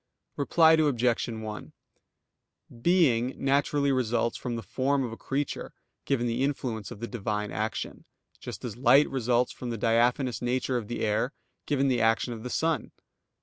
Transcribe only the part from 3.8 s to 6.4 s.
results from the form of a creature, given